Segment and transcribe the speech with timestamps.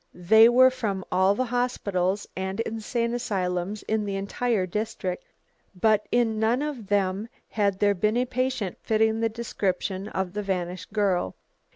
[0.15, 5.23] They were from all the hospitals and insane asylums in the entire district.
[5.79, 10.41] But in none of them had there been a patient fitting the description of the
[10.41, 11.35] vanished girl.